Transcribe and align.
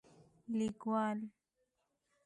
لیکوال: 0.57 1.17